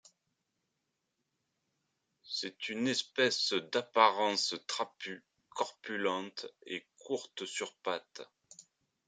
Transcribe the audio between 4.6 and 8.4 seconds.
trapue, corpulente et courte sur patte.